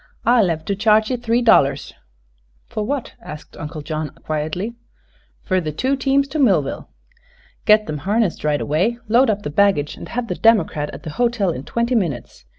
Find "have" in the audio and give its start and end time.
10.09-10.27